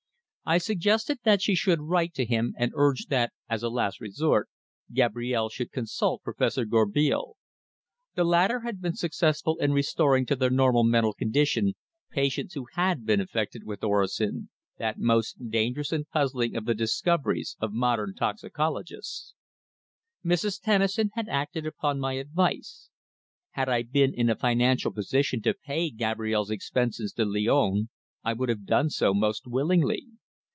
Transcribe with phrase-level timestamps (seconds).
[0.43, 4.49] I suggested that she should write to him and urge that, as a last resort,
[4.91, 7.35] Gabrielle should consult Professor Gourbeil.
[8.15, 11.75] The latter had been successful in restoring to their normal mental condition
[12.09, 17.55] patients who had been infected with orosin, that most dangerous and puzzling of the discoveries
[17.61, 19.33] of modern toxicologists.
[20.25, 20.59] Mrs.
[20.59, 22.89] Tennison had acted upon my advice.
[23.51, 27.87] Had I been in a financial position to pay Gabrielle's expenses to Lyons
[28.25, 30.07] I would have done so most willingly.